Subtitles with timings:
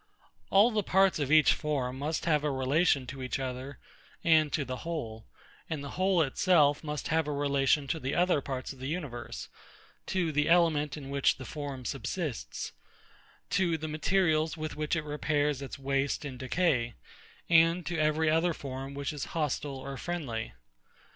[0.49, 3.77] All the parts of each form must have a relation to each other,
[4.23, 5.27] and to the whole;
[5.69, 9.47] and the whole itself must have a relation to the other parts of the universe;
[10.07, 12.71] to the element in which the form subsists;
[13.51, 16.95] to the materials with which it repairs its waste and decay;
[17.47, 20.53] and to every other form which is hostile or friendly.